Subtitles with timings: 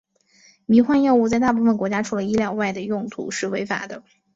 [0.65, 4.01] 迷幻药物在大部分国家除了医疗外的用途是违法的。